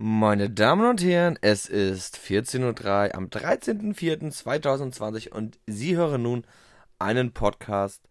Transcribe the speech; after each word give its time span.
Meine 0.00 0.48
Damen 0.48 0.88
und 0.88 1.02
Herren, 1.02 1.40
es 1.40 1.68
ist 1.68 2.18
14.03 2.18 3.08
Uhr 3.08 3.14
am 3.16 3.26
13.04.2020 3.26 5.32
und 5.32 5.58
Sie 5.66 5.96
hören 5.96 6.22
nun 6.22 6.44
einen 7.00 7.32
Podcast 7.32 8.08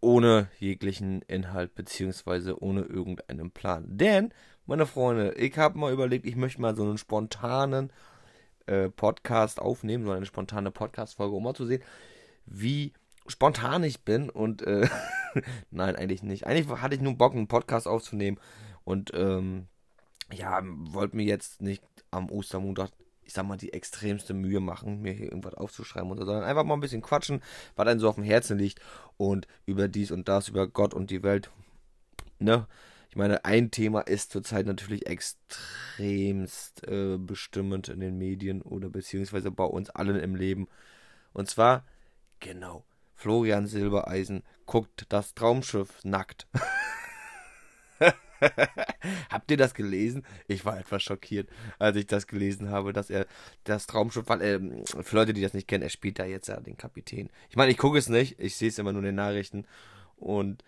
ohne 0.00 0.48
jeglichen 0.58 1.20
Inhalt 1.28 1.74
beziehungsweise 1.74 2.62
ohne 2.62 2.84
irgendeinen 2.84 3.50
Plan. 3.50 3.84
Denn, 3.86 4.32
meine 4.64 4.86
Freunde, 4.86 5.34
ich 5.34 5.58
habe 5.58 5.78
mal 5.78 5.92
überlegt, 5.92 6.24
ich 6.24 6.36
möchte 6.36 6.62
mal 6.62 6.74
so 6.74 6.84
einen 6.84 6.96
spontanen 6.96 7.92
äh, 8.64 8.88
Podcast 8.88 9.60
aufnehmen, 9.60 10.06
so 10.06 10.12
eine 10.12 10.24
spontane 10.24 10.70
Podcast-Folge, 10.70 11.36
um 11.36 11.42
mal 11.42 11.52
zu 11.52 11.66
sehen, 11.66 11.82
wie 12.46 12.94
spontan 13.26 13.84
ich 13.84 14.06
bin 14.06 14.30
und 14.30 14.62
äh, 14.62 14.88
nein, 15.70 15.96
eigentlich 15.96 16.22
nicht. 16.22 16.46
Eigentlich 16.46 16.80
hatte 16.80 16.94
ich 16.94 17.02
nur 17.02 17.18
Bock, 17.18 17.34
einen 17.34 17.46
Podcast 17.46 17.86
aufzunehmen 17.86 18.40
und 18.84 19.10
ähm, 19.12 19.66
ja, 20.32 20.60
wollte 20.64 21.16
mir 21.16 21.24
jetzt 21.24 21.62
nicht 21.62 21.82
am 22.10 22.30
Ostermontag, 22.30 22.90
ich 23.22 23.32
sag 23.32 23.46
mal, 23.46 23.56
die 23.56 23.72
extremste 23.72 24.34
Mühe 24.34 24.60
machen, 24.60 25.02
mir 25.02 25.12
hier 25.12 25.26
irgendwas 25.26 25.54
aufzuschreiben, 25.54 26.10
oder, 26.10 26.24
sondern 26.24 26.44
einfach 26.44 26.64
mal 26.64 26.74
ein 26.74 26.80
bisschen 26.80 27.02
quatschen, 27.02 27.42
was 27.76 27.86
einem 27.86 28.00
so 28.00 28.08
auf 28.08 28.16
dem 28.16 28.24
Herzen 28.24 28.58
liegt 28.58 28.80
und 29.16 29.46
über 29.66 29.88
dies 29.88 30.10
und 30.10 30.28
das, 30.28 30.48
über 30.48 30.66
Gott 30.66 30.94
und 30.94 31.10
die 31.10 31.22
Welt. 31.22 31.50
Ne? 32.38 32.66
Ich 33.10 33.16
meine, 33.16 33.44
ein 33.44 33.72
Thema 33.72 34.02
ist 34.02 34.30
zurzeit 34.30 34.66
natürlich 34.66 35.06
extremst 35.06 36.86
äh, 36.86 37.18
bestimmend 37.18 37.88
in 37.88 37.98
den 37.98 38.16
Medien 38.18 38.62
oder 38.62 38.88
beziehungsweise 38.88 39.50
bei 39.50 39.64
uns 39.64 39.90
allen 39.90 40.20
im 40.20 40.36
Leben. 40.36 40.68
Und 41.32 41.48
zwar, 41.48 41.84
genau, 42.38 42.84
Florian 43.14 43.66
Silbereisen 43.66 44.44
guckt 44.64 45.06
das 45.08 45.34
Traumschiff 45.34 46.04
nackt. 46.04 46.46
Habt 49.30 49.50
ihr 49.50 49.56
das 49.56 49.74
gelesen? 49.74 50.24
Ich 50.48 50.64
war 50.64 50.78
etwas 50.78 51.02
schockiert, 51.02 51.48
als 51.78 51.96
ich 51.96 52.06
das 52.06 52.26
gelesen 52.26 52.70
habe, 52.70 52.92
dass 52.92 53.10
er 53.10 53.26
das 53.64 53.86
Traumschiff, 53.86 54.28
weil 54.28 54.42
äh, 54.42 54.84
für 55.02 55.16
Leute, 55.16 55.32
die 55.32 55.42
das 55.42 55.54
nicht 55.54 55.68
kennen, 55.68 55.82
er 55.82 55.90
spielt 55.90 56.18
da 56.18 56.24
jetzt 56.24 56.48
ja 56.48 56.60
den 56.60 56.76
Kapitän. 56.76 57.30
Ich 57.48 57.56
meine, 57.56 57.70
ich 57.70 57.78
gucke 57.78 57.98
es 57.98 58.08
nicht, 58.08 58.38
ich 58.38 58.56
sehe 58.56 58.68
es 58.68 58.78
immer 58.78 58.92
nur 58.92 59.00
in 59.00 59.06
den 59.06 59.14
Nachrichten 59.14 59.66
und 60.16 60.64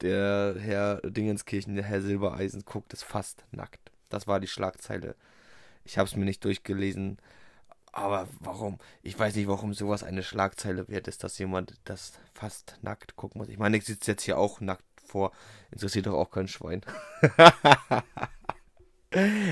der 0.00 0.56
Herr 0.58 1.00
Dingenskirchen, 1.02 1.76
der 1.76 1.84
Herr 1.84 2.00
Silbereisen, 2.00 2.64
guckt 2.64 2.92
es 2.92 3.02
fast 3.02 3.44
nackt. 3.52 3.92
Das 4.08 4.26
war 4.26 4.40
die 4.40 4.48
Schlagzeile. 4.48 5.14
Ich 5.84 5.98
habe 5.98 6.08
es 6.08 6.16
mir 6.16 6.24
nicht 6.24 6.44
durchgelesen, 6.44 7.18
aber 7.92 8.26
warum? 8.40 8.78
Ich 9.02 9.18
weiß 9.18 9.36
nicht, 9.36 9.48
warum 9.48 9.74
sowas 9.74 10.02
eine 10.02 10.22
Schlagzeile 10.22 10.88
wert 10.88 11.08
ist, 11.08 11.22
dass 11.24 11.38
jemand 11.38 11.74
das 11.84 12.18
fast 12.32 12.78
nackt 12.82 13.16
gucken 13.16 13.38
muss. 13.38 13.48
Ich 13.48 13.58
meine, 13.58 13.76
ich 13.76 13.84
sitze 13.84 14.12
jetzt 14.12 14.22
hier 14.22 14.38
auch 14.38 14.60
nackt 14.60 14.84
vor. 15.12 15.32
Interessiert 15.70 16.06
doch 16.06 16.14
auch 16.14 16.30
kein 16.30 16.48
Schwein. 16.48 16.80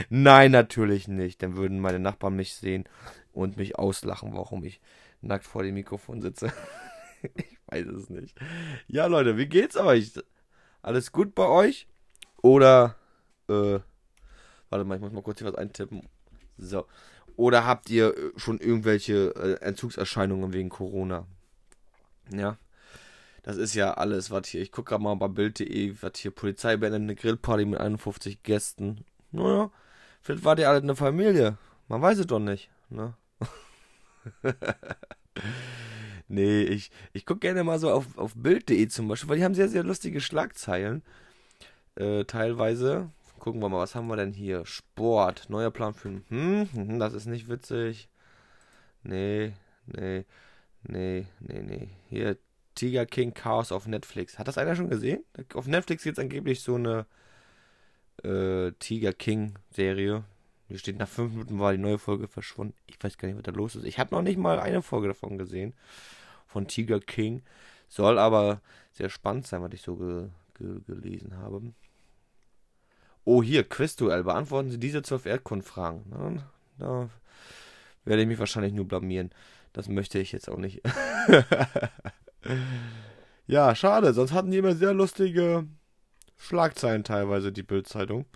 Nein, 0.09 0.51
natürlich 0.51 1.07
nicht. 1.07 1.43
Dann 1.43 1.57
würden 1.57 1.81
meine 1.81 1.99
Nachbarn 1.99 2.35
mich 2.35 2.55
sehen 2.55 2.89
und 3.33 3.57
mich 3.57 3.79
auslachen, 3.79 4.35
warum 4.35 4.65
ich 4.65 4.81
nackt 5.21 5.45
vor 5.45 5.63
dem 5.63 5.75
Mikrofon 5.75 6.23
sitze. 6.23 6.53
ich 7.35 7.59
weiß 7.67 7.87
es 7.87 8.11
nicht. 8.11 8.37
Ja, 8.89 9.07
Leute, 9.07 9.37
wie 9.37 9.47
geht's 9.47 9.77
euch? 9.77 10.13
Alles 10.83 11.13
gut 11.13 11.35
bei 11.35 11.47
euch? 11.47 11.87
Oder, 12.43 12.97
äh, 13.49 13.81
warte 14.71 14.85
mal, 14.85 14.95
ich 14.95 15.03
muss 15.03 15.13
mal 15.13 15.23
kurz 15.23 15.39
hier 15.39 15.49
was 15.49 15.59
eintippen. 15.59 16.09
So. 16.57 16.87
Oder 17.37 17.67
habt 17.67 17.91
ihr 17.91 18.15
schon 18.37 18.59
irgendwelche 18.59 19.35
äh, 19.37 19.65
Entzugserscheinungen 19.65 20.53
wegen 20.53 20.71
Corona? 20.71 21.27
Ja. 22.33 22.57
Das 23.43 23.57
ist 23.57 23.75
ja 23.75 23.95
alles, 23.95 24.31
was 24.31 24.49
hier. 24.49 24.61
Ich 24.61 24.73
gucke 24.73 24.91
gerade 24.91 25.03
mal 25.03 25.15
bei 25.15 25.29
Bild.de, 25.29 25.95
was 26.01 26.13
hier 26.17 26.31
Polizei 26.31 26.77
beendet 26.77 27.03
eine 27.03 27.15
Grillparty 27.15 27.65
mit 27.65 27.81
51 27.81 28.43
Gästen. 28.43 29.05
Naja, 29.33 29.71
vielleicht 30.21 30.45
war 30.45 30.57
die 30.57 30.67
alle 30.67 30.79
eine 30.79 30.97
Familie. 30.97 31.57
Man 31.89 32.03
weiß 32.03 32.19
es 32.19 32.27
doch 32.27 32.39
nicht, 32.39 32.71
ne? 32.91 33.15
nee, 36.29 36.63
ich, 36.63 36.91
ich 37.13 37.25
gucke 37.25 37.41
gerne 37.41 37.65
mal 37.65 37.79
so 37.79 37.91
auf, 37.91 38.19
auf 38.19 38.35
Bild.de 38.37 38.89
zum 38.89 39.09
Beispiel, 39.09 39.29
weil 39.31 39.39
die 39.39 39.45
haben 39.45 39.55
sehr, 39.55 39.69
sehr 39.69 39.85
lustige 39.85 40.21
Schlagzeilen. 40.21 41.03
Äh, 41.97 42.25
teilweise. 42.25 43.11
Gucken 43.39 43.63
wir 43.63 43.71
mal, 43.71 43.81
was 43.81 43.95
haben 43.95 44.09
wir 44.09 44.17
denn 44.17 44.35
hier? 44.35 44.67
Sport, 44.67 45.49
neuer 45.49 45.71
Plan 45.71 45.95
für. 45.95 46.21
Hm, 46.29 46.69
hm, 46.73 46.99
das 46.99 47.15
ist 47.15 47.27
nicht 47.27 47.49
witzig. 47.49 48.11
Nee, 49.03 49.55
nee, 49.87 50.27
nee, 50.83 51.27
nee, 51.41 51.63
nee. 51.63 51.89
Hier, 52.09 52.37
Tiger 52.81 53.05
King 53.05 53.35
Chaos 53.35 53.73
auf 53.73 53.87
Netflix. 53.87 54.39
Hat 54.39 54.49
das 54.49 54.57
einer 54.57 54.75
schon 54.75 54.89
gesehen? 54.89 55.23
Auf 55.53 55.67
Netflix 55.67 56.03
gibt 56.03 56.17
es 56.17 56.23
angeblich 56.23 56.63
so 56.63 56.77
eine 56.77 57.05
äh, 58.25 58.73
Tiger 58.79 59.13
King 59.13 59.59
Serie. 59.71 60.25
Hier 60.67 60.79
steht, 60.79 60.99
nach 60.99 61.09
fünf 61.09 61.33
Minuten 61.33 61.59
war 61.59 61.73
die 61.73 61.79
neue 61.79 61.99
Folge 61.99 62.27
verschwunden. 62.27 62.73
Ich 62.87 62.97
weiß 62.99 63.19
gar 63.19 63.29
nicht, 63.29 63.37
was 63.37 63.43
da 63.43 63.53
los 63.53 63.77
ist. 63.77 63.85
Ich 63.85 63.99
habe 63.99 64.15
noch 64.15 64.23
nicht 64.23 64.39
mal 64.39 64.59
eine 64.59 64.81
Folge 64.81 65.09
davon 65.09 65.37
gesehen. 65.37 65.75
Von 66.47 66.69
Tiger 66.69 67.01
King. 67.01 67.43
Soll 67.91 68.19
aber 68.19 68.63
sehr 68.93 69.11
spannend 69.11 69.47
sein, 69.47 69.61
was 69.61 69.75
ich 69.75 69.83
so 69.83 69.97
ge 69.97 70.29
ge 70.55 70.81
gelesen 70.87 71.37
habe. 71.37 71.61
Oh, 73.27 73.43
hier, 73.43 73.69
Quizduell. 73.69 74.25
Beantworten 74.25 74.71
Sie 74.71 74.81
diese 74.81 75.03
zwölf 75.03 75.27
Erdkundfragen. 75.27 76.45
Da 76.79 77.11
werde 78.07 78.23
ich 78.23 78.29
mich 78.29 78.39
wahrscheinlich 78.39 78.73
nur 78.73 78.89
blamieren. 78.89 79.33
Das 79.75 79.87
möchte 79.89 80.19
ich 80.19 80.33
jetzt 80.33 80.49
auch 80.49 80.57
nicht. 80.57 80.81
ja, 83.47 83.75
schade. 83.75 84.13
Sonst 84.13 84.33
hatten 84.33 84.51
die 84.51 84.59
immer 84.59 84.75
sehr 84.75 84.95
lustige 84.95 85.67
Schlagzeilen 86.37 87.05
teilweise, 87.05 87.53
die 87.53 87.63
Bildzeitung. 87.63 88.27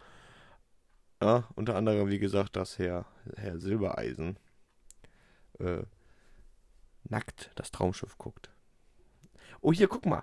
Ja, 1.23 1.45
unter 1.55 1.77
anderem, 1.77 2.09
wie 2.11 2.19
gesagt, 2.19 2.57
dass 2.57 2.79
Herr, 2.79 3.07
Herr 3.37 3.59
Silbereisen 3.59 4.39
äh, 5.59 5.85
nackt 7.05 7.51
das 7.55 7.71
Traumschiff 7.71 8.19
guckt. 8.19 8.51
Oh, 9.61 9.73
hier, 9.73 9.89
guck 9.89 10.05
mal. 10.05 10.23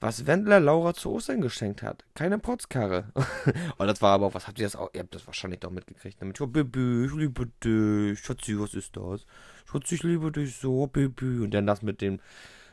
Was 0.00 0.26
Wendler 0.26 0.58
Laura 0.58 0.94
zu 0.94 1.12
Ostern 1.12 1.40
geschenkt 1.40 1.82
hat. 1.82 2.04
Keine 2.14 2.38
Potzkarre. 2.38 3.12
oh, 3.78 3.84
das 3.84 4.02
war 4.02 4.14
aber 4.14 4.26
auch, 4.26 4.34
was 4.34 4.48
habt 4.48 4.58
ihr 4.58 4.66
das 4.66 4.74
auch? 4.74 4.90
Ihr 4.94 5.00
habt 5.00 5.14
das 5.14 5.26
wahrscheinlich 5.26 5.60
doch 5.60 5.70
mitgekriegt. 5.70 6.20
Damit, 6.20 6.40
oh, 6.40 6.46
Baby, 6.48 7.04
ich 7.04 7.14
liebe 7.14 7.46
dich. 7.62 8.18
Schatzi, 8.18 8.58
was 8.58 8.74
ist 8.74 8.96
das? 8.96 9.26
Schatzi, 9.64 9.94
ich 9.96 10.02
liebe 10.02 10.32
dich 10.32 10.56
so, 10.56 10.88
Baby. 10.88 11.40
Und 11.40 11.52
dann 11.52 11.66
das 11.66 11.82
mit 11.82 12.00
dem 12.00 12.18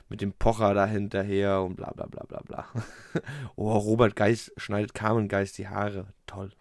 mit 0.09 0.21
dem 0.21 0.33
Pocher 0.33 0.73
da 0.73 0.85
hinterher 0.85 1.61
und 1.61 1.75
bla 1.75 1.91
bla 1.91 2.07
bla 2.07 2.23
bla 2.23 2.41
bla. 2.41 2.67
oh, 3.55 3.71
Robert 3.77 4.15
Geist 4.15 4.51
schneidet 4.57 4.93
Carmen 4.93 5.27
Geist 5.27 5.57
die 5.57 5.67
Haare. 5.67 6.07
Toll. 6.25 6.51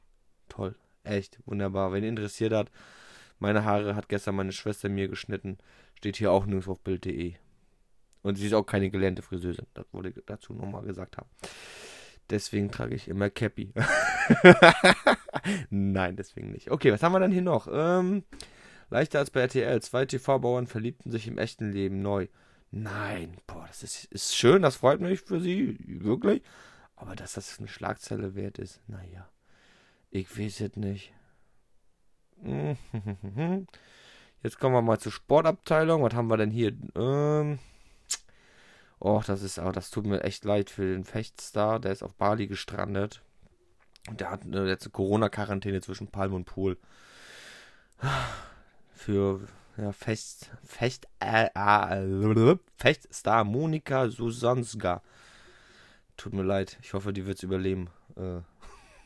Toll. 0.48 0.76
Echt. 1.02 1.40
Wunderbar. 1.46 1.92
Wenn 1.92 2.02
ihr 2.02 2.10
interessiert 2.10 2.52
hat, 2.52 2.70
meine 3.38 3.64
Haare 3.64 3.96
hat 3.96 4.08
gestern 4.08 4.36
meine 4.36 4.52
Schwester 4.52 4.88
mir 4.88 5.08
geschnitten. 5.08 5.58
Steht 5.94 6.16
hier 6.16 6.30
auch 6.30 6.44
nirgends 6.44 6.68
auf 6.68 6.80
Bild.de. 6.80 7.34
Und 8.22 8.36
sie 8.36 8.46
ist 8.46 8.52
auch 8.52 8.64
keine 8.64 8.90
gelernte 8.90 9.22
Friseurin. 9.22 9.66
Das 9.74 9.86
ich 10.04 10.14
dazu 10.26 10.52
nochmal 10.52 10.82
gesagt 10.82 11.16
haben. 11.16 11.28
Deswegen 12.30 12.70
trage 12.70 12.94
ich 12.94 13.08
immer 13.08 13.30
Cappy. 13.30 13.72
Nein, 15.70 16.16
deswegen 16.16 16.50
nicht. 16.50 16.70
Okay, 16.70 16.92
was 16.92 17.02
haben 17.02 17.12
wir 17.12 17.20
denn 17.20 17.32
hier 17.32 17.42
noch? 17.42 17.68
Ähm, 17.72 18.24
leichter 18.90 19.20
als 19.20 19.30
bei 19.30 19.40
RTL. 19.40 19.80
Zwei 19.80 20.04
TV-Bauern 20.04 20.66
verliebten 20.66 21.10
sich 21.10 21.26
im 21.26 21.38
echten 21.38 21.72
Leben 21.72 22.02
neu. 22.02 22.26
Nein, 22.70 23.36
boah, 23.46 23.66
das 23.66 23.82
ist, 23.82 24.04
ist 24.06 24.36
schön, 24.36 24.62
das 24.62 24.76
freut 24.76 25.00
mich 25.00 25.20
für 25.20 25.40
Sie, 25.40 25.76
wirklich. 25.86 26.42
Aber 26.96 27.16
dass 27.16 27.34
das 27.34 27.58
eine 27.58 27.68
Schlagzeile 27.68 28.34
wert 28.34 28.58
ist, 28.58 28.80
naja, 28.88 29.28
ich 30.10 30.38
weiß 30.38 30.60
es 30.60 30.76
nicht. 30.76 31.12
Jetzt 34.42 34.60
kommen 34.60 34.74
wir 34.74 34.82
mal 34.82 34.98
zur 34.98 35.12
Sportabteilung. 35.12 36.02
Was 36.02 36.14
haben 36.14 36.28
wir 36.28 36.36
denn 36.36 36.50
hier? 36.50 36.72
Ähm, 36.94 37.58
oh, 39.00 39.22
das 39.26 39.42
ist, 39.42 39.58
oh, 39.58 39.72
das 39.72 39.90
tut 39.90 40.06
mir 40.06 40.22
echt 40.22 40.44
leid 40.44 40.70
für 40.70 40.92
den 40.92 41.04
Fechtstar. 41.04 41.80
Der 41.80 41.92
ist 41.92 42.02
auf 42.02 42.14
Bali 42.14 42.46
gestrandet. 42.46 43.22
Und 44.08 44.20
der 44.20 44.30
hat 44.30 44.44
eine 44.44 44.64
letzte 44.64 44.90
Corona-Quarantäne 44.90 45.80
zwischen 45.80 46.08
Palm 46.08 46.34
und 46.34 46.44
Pool. 46.44 46.78
Für 48.94 49.40
ja, 49.78 49.92
Fest, 49.92 50.50
Fest, 50.64 51.06
äh, 51.20 51.48
äh, 51.54 52.56
Feststar 52.76 53.44
Monika 53.44 54.08
Susanska. 54.08 55.02
Tut 56.16 56.32
mir 56.32 56.42
leid, 56.42 56.78
ich 56.82 56.94
hoffe, 56.94 57.12
die 57.12 57.26
wird 57.26 57.38
es 57.38 57.44
überleben, 57.44 57.88
äh, 58.16 58.40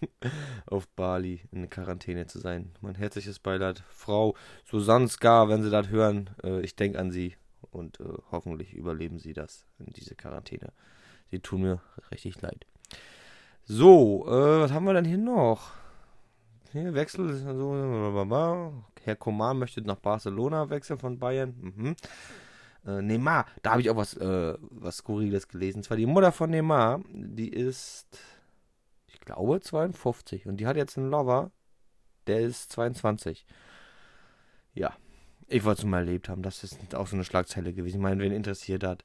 auf 0.67 0.89
Bali 0.89 1.43
in 1.53 1.69
Quarantäne 1.69 2.27
zu 2.27 2.39
sein. 2.39 2.73
Mein 2.81 2.95
herzliches 2.95 3.39
Beileid. 3.39 3.85
Frau 3.91 4.35
Susanska, 4.65 5.49
wenn 5.49 5.63
Sie 5.63 5.71
das 5.71 5.89
hören, 5.89 6.31
äh, 6.43 6.63
ich 6.63 6.75
denke 6.75 6.99
an 6.99 7.11
Sie 7.11 7.37
und 7.71 8.01
äh, 8.01 8.05
hoffentlich 8.31 8.73
überleben 8.73 9.19
Sie 9.19 9.35
das 9.35 9.67
in 9.79 9.93
diese 9.93 10.15
Quarantäne. 10.15 10.73
Sie 11.31 11.41
tun 11.41 11.63
mir 11.63 11.81
richtig 12.11 12.41
leid. 12.41 12.67
So, 13.65 14.27
äh, 14.27 14.61
was 14.61 14.73
haben 14.73 14.87
wir 14.87 14.95
denn 14.95 15.05
hier 15.05 15.19
noch? 15.19 15.82
Hier, 16.73 16.95
Wechsel, 16.95 17.35
so, 17.35 18.73
Herr 19.05 19.17
Coman 19.17 19.59
möchte 19.59 19.83
nach 19.83 19.97
Barcelona 19.97 20.71
wechseln 20.71 20.99
von 20.99 21.19
Bayern. 21.19 21.55
Mhm. 21.61 21.97
Äh, 22.87 23.03
Neymar, 23.03 23.47
da 23.63 23.73
habe 23.73 23.83
ich 23.83 23.91
auch 23.91 23.97
was, 23.97 24.15
äh, 24.17 24.57
was 24.61 24.99
Skurriles 24.99 25.49
gelesen. 25.49 25.79
Und 25.79 25.83
zwar 25.85 25.99
die 25.99 26.07
Mutter 26.07 26.33
von 26.33 26.51
Neymar, 26.51 27.01
die 27.13 27.49
ist, 27.49 28.19
ich 29.07 29.21
glaube, 29.21 29.61
52. 29.61 30.47
Und 30.47 30.59
die 30.59 30.67
hat 30.67 30.77
jetzt 30.77 30.97
einen 30.97 31.11
Lover. 31.11 31.51
der 32.27 32.41
ist 32.41 32.73
22. 32.73 33.45
Ja, 34.75 34.97
ich 35.49 35.65
wollte 35.65 35.83
es 35.83 35.87
mal 35.87 35.99
erlebt 35.99 36.29
haben. 36.29 36.43
Das 36.43 36.65
ist 36.65 36.95
auch 36.95 37.07
so 37.07 37.17
eine 37.17 37.25
Schlagzeile 37.25 37.75
gewesen. 37.75 37.97
Ich 37.97 38.03
meine, 38.03 38.23
wen 38.23 38.33
interessiert 38.33 38.85
hat. 38.85 39.05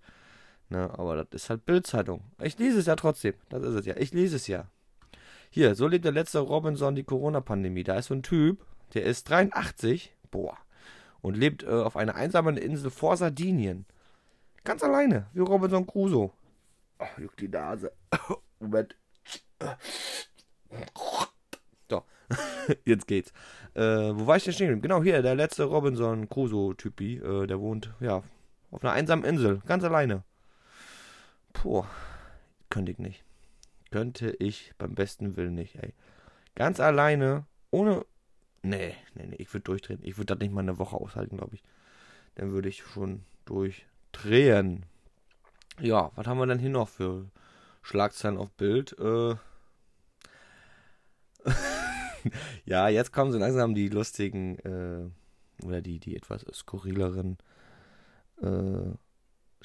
Ne, 0.69 0.89
aber 0.97 1.17
das 1.25 1.43
ist 1.43 1.49
halt 1.49 1.65
Bildzeitung. 1.65 2.23
Ich 2.41 2.57
lese 2.59 2.79
es 2.79 2.85
ja 2.85 2.95
trotzdem. 2.95 3.35
Das 3.49 3.63
ist 3.63 3.75
es 3.75 3.85
ja. 3.85 3.97
Ich 3.97 4.13
lese 4.13 4.37
es 4.37 4.47
ja. 4.47 4.69
Hier, 5.49 5.75
so 5.75 5.87
lebt 5.87 6.05
der 6.05 6.11
letzte 6.11 6.39
Robinson 6.39 6.95
die 6.95 7.03
Corona-Pandemie. 7.03 7.83
Da 7.83 7.97
ist 7.97 8.07
so 8.07 8.13
ein 8.13 8.23
Typ, 8.23 8.65
der 8.93 9.03
ist 9.03 9.29
83, 9.29 10.13
boah, 10.29 10.57
und 11.21 11.37
lebt 11.37 11.63
äh, 11.63 11.67
auf 11.67 11.97
einer 11.97 12.15
einsamen 12.15 12.57
Insel 12.57 12.91
vor 12.91 13.17
Sardinien. 13.17 13.85
Ganz 14.63 14.83
alleine, 14.83 15.27
wie 15.33 15.39
Robinson 15.39 15.87
Crusoe. 15.87 16.31
Ach, 16.99 17.17
juckt 17.17 17.39
die 17.39 17.47
Nase. 17.47 17.91
Moment. 18.59 18.95
So, 21.89 22.03
jetzt 22.85 23.07
geht's. 23.07 23.31
Äh, 23.73 23.81
wo 23.81 24.27
war 24.27 24.37
ich 24.37 24.43
denn 24.43 24.53
stehen? 24.53 24.81
Genau 24.81 25.01
hier, 25.01 25.21
der 25.21 25.35
letzte 25.35 25.63
Robinson 25.63 26.27
Crusoe-Typi. 26.27 27.17
Äh, 27.17 27.47
der 27.47 27.59
wohnt, 27.59 27.93
ja, 27.99 28.23
auf 28.71 28.83
einer 28.83 28.93
einsamen 28.93 29.23
Insel, 29.23 29.61
ganz 29.65 29.83
alleine. 29.83 30.23
Puh, 31.53 31.85
könnte 32.69 32.91
ich 32.91 32.99
nicht. 32.99 33.23
Könnte 33.91 34.35
ich 34.39 34.73
beim 34.77 34.95
besten 34.95 35.35
Willen 35.37 35.55
nicht, 35.55 35.75
ey. 35.75 35.93
Ganz 36.55 36.79
alleine, 36.79 37.45
ohne. 37.71 38.05
Nee, 38.63 38.95
nee, 39.13 39.27
nee, 39.27 39.35
ich 39.37 39.53
würde 39.53 39.63
durchdrehen. 39.63 39.99
Ich 40.01 40.17
würde 40.17 40.35
das 40.35 40.39
nicht 40.39 40.53
mal 40.53 40.61
eine 40.61 40.79
Woche 40.79 40.97
aushalten, 40.97 41.37
glaube 41.37 41.55
ich. 41.55 41.63
Dann 42.35 42.51
würde 42.51 42.69
ich 42.69 42.83
schon 42.83 43.23
durchdrehen. 43.45 44.85
Ja, 45.79 46.11
was 46.15 46.27
haben 46.27 46.39
wir 46.39 46.47
denn 46.47 46.59
hier 46.59 46.69
noch 46.69 46.89
für 46.89 47.29
Schlagzeilen 47.81 48.37
auf 48.37 48.51
Bild? 48.51 48.97
Äh. 48.99 49.35
ja, 52.65 52.89
jetzt 52.89 53.13
kommen 53.13 53.31
so 53.31 53.37
langsam 53.37 53.75
die 53.75 53.89
lustigen, 53.89 54.57
äh, 54.59 55.65
oder 55.65 55.81
die, 55.81 55.99
die 55.99 56.15
etwas 56.15 56.45
skurrileren 56.53 57.37
äh, 58.41 58.91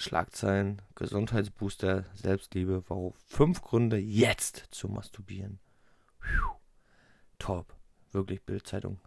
Schlagzeilen, 0.02 0.82
Gesundheitsbooster, 0.94 2.04
Selbstliebe, 2.14 2.84
warum 2.88 3.14
fünf 3.26 3.62
Gründe 3.62 3.98
jetzt 3.98 4.68
zu 4.70 4.88
masturbieren. 4.88 5.60
Puh. 6.20 6.56
Top. 7.38 7.74
Wirklich 8.12 8.42
Bildzeitung. 8.42 9.00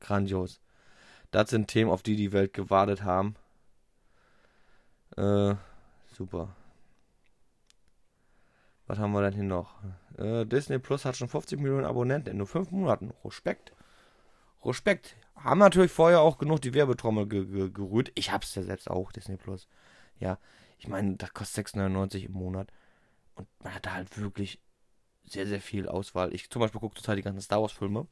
Grandios. 0.00 0.60
Das 1.30 1.50
sind 1.50 1.68
Themen, 1.68 1.90
auf 1.90 2.02
die 2.02 2.16
die 2.16 2.32
Welt 2.32 2.54
gewartet 2.54 3.02
haben. 3.02 3.36
Äh, 5.16 5.54
super. 6.12 6.54
Was 8.86 8.98
haben 8.98 9.12
wir 9.12 9.22
denn 9.22 9.34
hier 9.34 9.42
noch? 9.42 9.74
Äh, 10.16 10.46
Disney 10.46 10.78
Plus 10.78 11.04
hat 11.04 11.16
schon 11.16 11.28
50 11.28 11.58
Millionen 11.58 11.84
Abonnenten 11.84 12.30
in 12.30 12.38
nur 12.38 12.46
fünf 12.46 12.70
Monaten. 12.70 13.12
Respekt. 13.24 13.72
Respekt. 14.64 15.16
Haben 15.36 15.58
natürlich 15.58 15.92
vorher 15.92 16.20
auch 16.20 16.38
genug 16.38 16.60
die 16.62 16.72
Werbetrommel 16.72 17.26
ge 17.26 17.46
ge 17.46 17.70
gerührt. 17.70 18.12
Ich 18.14 18.30
hab's 18.30 18.54
ja 18.54 18.62
selbst 18.62 18.88
auch, 18.88 19.12
Disney 19.12 19.36
Plus. 19.36 19.68
Ja, 20.18 20.38
ich 20.78 20.88
meine, 20.88 21.16
das 21.16 21.32
kostet 21.34 21.68
6,99 21.68 22.26
im 22.26 22.32
Monat. 22.32 22.68
Und 23.34 23.46
man 23.62 23.74
hat 23.74 23.86
da 23.86 23.92
halt 23.92 24.18
wirklich 24.18 24.60
sehr, 25.24 25.46
sehr 25.46 25.60
viel 25.60 25.88
Auswahl. 25.88 26.34
Ich 26.34 26.50
zum 26.50 26.60
Beispiel 26.60 26.80
gucke 26.80 26.96
total 26.96 27.16
die 27.16 27.22
ganzen 27.22 27.40
Star 27.40 27.60
Wars-Filme 27.60 28.06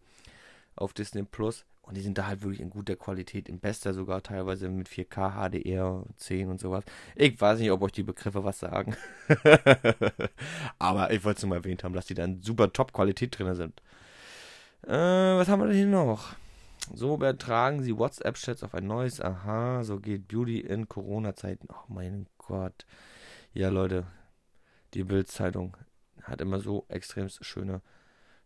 auf 0.77 0.93
Disney 0.93 1.23
Plus. 1.23 1.65
Und 1.83 1.97
die 1.99 2.01
sind 2.01 2.17
da 2.17 2.27
halt 2.27 2.43
wirklich 2.43 2.61
in 2.61 2.71
guter 2.71 2.97
Qualität, 2.97 3.47
in 3.47 3.61
bester 3.61 3.93
sogar, 3.93 4.23
teilweise 4.23 4.71
mit 4.71 4.89
4K, 4.89 5.51
HDR, 5.51 6.03
10 6.17 6.49
und 6.49 6.59
sowas. 6.59 6.83
Ich 7.15 7.39
weiß 7.39 7.59
nicht, 7.59 7.71
ob 7.71 7.83
euch 7.83 7.93
die 7.93 8.03
Begriffe 8.03 8.43
was 8.43 8.59
sagen. 8.59 8.97
Aber 10.79 11.11
ich 11.13 11.23
wollte 11.25 11.37
es 11.37 11.43
nur 11.43 11.51
mal 11.51 11.57
erwähnt 11.57 11.85
haben, 11.85 11.93
dass 11.93 12.07
die 12.07 12.15
da 12.15 12.25
in 12.25 12.41
super 12.41 12.73
Top-Qualität 12.73 13.39
drin 13.39 13.55
sind. 13.55 13.83
Äh, 14.87 14.89
was 14.93 15.49
haben 15.49 15.61
wir 15.61 15.67
denn 15.67 15.77
hier 15.77 15.87
noch? 15.87 16.35
So 16.93 17.15
übertragen 17.15 17.83
sie 17.83 17.97
WhatsApp-Chats 17.97 18.63
auf 18.63 18.75
ein 18.75 18.87
neues. 18.87 19.21
Aha, 19.21 19.85
so 19.85 19.99
geht 19.99 20.29
Beauty 20.29 20.61
in 20.61 20.89
Corona-Zeiten. 20.89 21.69
Oh 21.71 21.93
mein 21.93 22.27
Gott. 22.39 22.85
Ja, 23.55 23.71
Leute, 23.71 24.07
die 24.93 25.05
Bild-Zeitung 25.05 25.77
hat 26.23 26.41
immer 26.41 26.61
so 26.61 26.85
extrem 26.89 27.29
schöne 27.29 27.81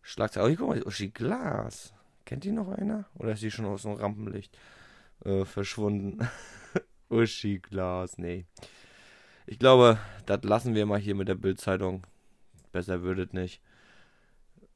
Schlagzeilen. 0.01 0.45
Oh, 0.45 0.49
hier 0.49 0.57
guck 0.57 0.69
mal, 0.69 0.83
Uschi 0.83 1.09
Glas. 1.09 1.93
Kennt 2.25 2.43
die 2.43 2.51
noch 2.51 2.69
einer? 2.69 3.05
Oder 3.15 3.33
ist 3.33 3.43
die 3.43 3.51
schon 3.51 3.65
aus 3.65 3.81
dem 3.81 3.93
Rampenlicht 3.93 4.57
äh, 5.25 5.45
verschwunden? 5.45 6.27
Uschi 7.09 7.59
Glas, 7.59 8.17
nee. 8.17 8.45
Ich 9.47 9.59
glaube, 9.59 9.97
das 10.25 10.43
lassen 10.43 10.75
wir 10.75 10.85
mal 10.85 10.99
hier 10.99 11.15
mit 11.15 11.27
der 11.27 11.35
Bild-Zeitung. 11.35 12.03
Besser 12.71 13.01
würdet 13.01 13.33
nicht. 13.33 13.61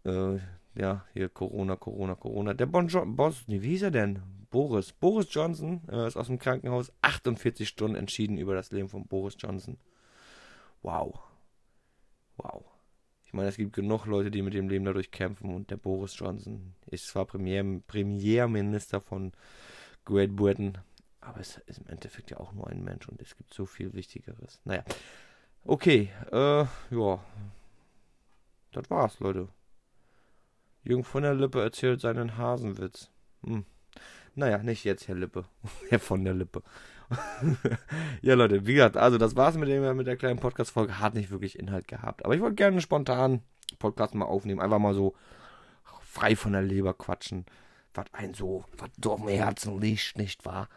Äh, 0.04 0.40
ja, 0.76 1.06
hier 1.14 1.30
Corona, 1.30 1.76
Corona, 1.76 2.16
Corona. 2.16 2.54
Der 2.54 2.66
Bon 2.66 2.88
jo 2.88 3.06
Boss, 3.06 3.44
nee, 3.48 3.62
wie 3.62 3.70
hieß 3.70 3.84
er 3.84 3.92
denn? 3.92 4.22
Boris. 4.50 4.94
Boris 4.94 5.28
Johnson 5.32 5.82
äh, 5.90 6.08
ist 6.08 6.16
aus 6.16 6.28
dem 6.28 6.38
Krankenhaus 6.38 6.92
48 7.02 7.68
Stunden 7.68 7.96
entschieden 7.96 8.38
über 8.38 8.54
das 8.54 8.72
Leben 8.72 8.88
von 8.88 9.08
Boris 9.08 9.36
Johnson. 9.40 9.78
Wow. 10.84 11.20
Wow. 12.38 12.64
Ich 13.26 13.34
meine, 13.34 13.50
es 13.50 13.58
gibt 13.58 13.74
genug 13.74 14.06
Leute, 14.06 14.30
die 14.30 14.44
mit 14.44 14.54
dem 14.54 14.70
Leben 14.70 14.86
dadurch 14.86 15.10
kämpfen 15.10 15.56
und 15.56 15.72
der 15.72 15.78
Boris 15.78 16.18
Johnson 16.18 16.76
ist 16.86 17.08
zwar 17.08 17.26
Premier 17.26 17.64
Premierminister 17.88 19.02
von 19.02 19.32
Great 20.06 20.36
Britain, 20.36 20.78
aber 21.20 21.40
es 21.40 21.58
ist 21.66 21.80
im 21.80 21.88
Endeffekt 21.88 22.30
ja 22.30 22.38
auch 22.40 22.54
nur 22.54 22.68
ein 22.68 22.84
Mensch 22.84 23.10
und 23.10 23.20
es 23.24 23.36
gibt 23.36 23.54
so 23.56 23.66
viel 23.66 23.94
Wichtigeres. 23.94 24.60
Naja. 24.66 24.84
Okay, 25.66 26.12
äh, 26.32 26.66
ja. 26.92 27.26
Das 28.72 28.90
war's, 28.92 29.20
Leute. 29.20 29.48
Jürgen 30.84 31.04
von 31.04 31.24
der 31.24 31.34
Lippe 31.34 31.62
erzählt 31.62 32.02
seinen 32.02 32.38
Hasenwitz. 32.38 33.10
Hm. 33.46 33.66
Naja, 34.36 34.58
nicht 34.60 34.84
jetzt, 34.84 35.08
Herr 35.08 35.16
Lippe. 35.16 35.46
Herr 35.90 36.00
von 36.00 36.24
der 36.24 36.34
Lippe. 36.34 36.64
ja, 38.22 38.34
Leute, 38.34 38.66
wie 38.66 38.74
gesagt, 38.74 38.98
also 38.98 39.18
das 39.18 39.36
war's 39.36 39.56
mit, 39.56 39.70
dem, 39.70 39.96
mit 39.96 40.08
der 40.08 40.18
kleinen 40.18 40.40
Podcast-Folge. 40.40 41.00
Hat 41.00 41.14
nicht 41.14 41.32
wirklich 41.32 41.60
Inhalt 41.60 41.88
gehabt. 41.88 42.26
Aber 42.26 42.36
ich 42.36 42.42
wollte 42.42 42.56
gerne 42.56 42.74
einen 42.74 42.82
spontanen 42.82 43.42
Podcast 43.80 44.16
mal 44.16 44.26
aufnehmen. 44.26 44.62
Einfach 44.62 44.80
mal 44.80 44.94
so 44.94 45.16
frei 46.02 46.36
von 46.36 46.54
der 46.54 46.62
Leber 46.62 46.94
quatschen. 46.94 47.46
Was 47.94 48.06
ein 48.14 48.34
so, 48.34 48.66
was 48.78 48.90
so 49.02 49.16
dem 49.18 49.28
Herzen 49.28 49.80
liegt, 49.80 50.18
nicht 50.18 50.46
wahr? 50.46 50.68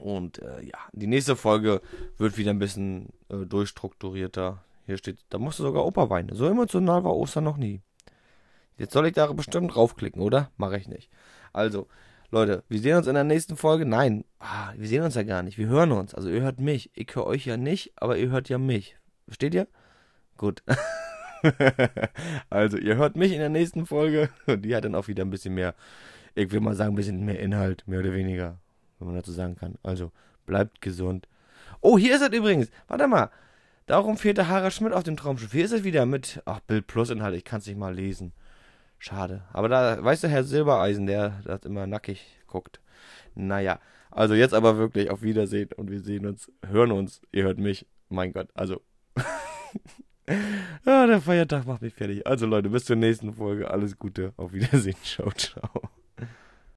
Und 0.00 0.40
äh, 0.40 0.62
ja, 0.62 0.78
die 0.92 1.06
nächste 1.06 1.36
Folge 1.36 1.80
wird 2.16 2.38
wieder 2.38 2.50
ein 2.50 2.58
bisschen 2.58 3.10
äh, 3.28 3.44
durchstrukturierter. 3.44 4.64
Hier 4.86 4.96
steht, 4.96 5.24
da 5.28 5.38
musste 5.38 5.62
sogar 5.62 5.84
Opa 5.84 6.10
weinen. 6.10 6.34
So 6.34 6.46
emotional 6.46 7.04
war 7.04 7.14
Ostern 7.14 7.44
noch 7.44 7.56
nie. 7.56 7.82
Jetzt 8.76 8.92
soll 8.92 9.06
ich 9.06 9.12
da 9.12 9.26
bestimmt 9.32 9.74
draufklicken, 9.74 10.20
oder? 10.20 10.50
Mache 10.56 10.76
ich 10.78 10.88
nicht. 10.88 11.10
Also, 11.52 11.86
Leute, 12.30 12.64
wir 12.68 12.80
sehen 12.80 12.96
uns 12.96 13.06
in 13.06 13.14
der 13.14 13.24
nächsten 13.24 13.56
Folge. 13.56 13.86
Nein, 13.86 14.24
ah, 14.40 14.72
wir 14.76 14.88
sehen 14.88 15.04
uns 15.04 15.14
ja 15.14 15.22
gar 15.22 15.42
nicht. 15.42 15.56
Wir 15.58 15.68
hören 15.68 15.92
uns. 15.92 16.14
Also 16.14 16.28
ihr 16.28 16.42
hört 16.42 16.58
mich. 16.58 16.90
Ich 16.94 17.14
höre 17.14 17.26
euch 17.26 17.46
ja 17.46 17.56
nicht, 17.56 17.92
aber 17.96 18.18
ihr 18.18 18.30
hört 18.30 18.48
ja 18.48 18.58
mich. 18.58 18.96
Versteht 19.26 19.54
ihr? 19.54 19.68
Gut. 20.36 20.64
also 22.50 22.76
ihr 22.76 22.96
hört 22.96 23.16
mich 23.16 23.32
in 23.32 23.38
der 23.38 23.50
nächsten 23.50 23.86
Folge 23.86 24.30
und 24.46 24.62
die 24.62 24.74
hat 24.74 24.84
dann 24.84 24.94
auch 24.96 25.06
wieder 25.06 25.24
ein 25.24 25.30
bisschen 25.30 25.54
mehr, 25.54 25.74
ich 26.34 26.50
will 26.50 26.60
mal 26.60 26.74
sagen, 26.74 26.94
ein 26.94 26.96
bisschen 26.96 27.24
mehr 27.24 27.38
Inhalt, 27.38 27.86
mehr 27.86 28.00
oder 28.00 28.12
weniger, 28.12 28.58
wenn 28.98 29.08
man 29.08 29.16
dazu 29.16 29.30
sagen 29.30 29.54
kann. 29.54 29.76
Also 29.82 30.10
bleibt 30.46 30.80
gesund. 30.80 31.28
Oh, 31.80 31.98
hier 31.98 32.16
ist 32.16 32.22
es 32.22 32.32
übrigens. 32.32 32.70
Warte 32.88 33.06
mal. 33.06 33.30
Darum 33.86 34.16
fehlte 34.16 34.48
Harald 34.48 34.72
Schmidt 34.72 34.94
auf 34.94 35.04
dem 35.04 35.16
Traumschiff. 35.16 35.52
Hier 35.52 35.66
ist 35.66 35.72
es 35.72 35.84
wieder 35.84 36.06
mit, 36.06 36.42
ach, 36.46 36.60
Bild 36.60 36.86
Plus 36.86 37.10
Inhalt. 37.10 37.36
Ich 37.36 37.44
kann 37.44 37.60
es 37.60 37.66
nicht 37.66 37.78
mal 37.78 37.94
lesen. 37.94 38.32
Schade. 39.04 39.42
Aber 39.52 39.68
da, 39.68 40.02
weißt 40.02 40.24
du, 40.24 40.28
Herr 40.28 40.44
Silbereisen, 40.44 41.06
der 41.06 41.42
das 41.44 41.64
immer 41.64 41.86
nackig 41.86 42.24
guckt. 42.46 42.80
Naja, 43.34 43.78
also 44.10 44.32
jetzt 44.32 44.54
aber 44.54 44.78
wirklich 44.78 45.10
auf 45.10 45.20
Wiedersehen 45.20 45.68
und 45.76 45.90
wir 45.90 46.00
sehen 46.00 46.24
uns, 46.24 46.50
hören 46.66 46.90
uns. 46.90 47.20
Ihr 47.30 47.44
hört 47.44 47.58
mich. 47.58 47.86
Mein 48.08 48.32
Gott, 48.32 48.48
also. 48.54 48.80
ah, 50.86 51.06
der 51.06 51.20
Feiertag 51.20 51.66
macht 51.66 51.82
mich 51.82 51.92
fertig. 51.92 52.26
Also 52.26 52.46
Leute, 52.46 52.70
bis 52.70 52.86
zur 52.86 52.96
nächsten 52.96 53.34
Folge. 53.34 53.70
Alles 53.70 53.98
Gute. 53.98 54.32
Auf 54.38 54.54
Wiedersehen. 54.54 54.96
Ciao, 55.02 55.30
ciao. 55.32 55.90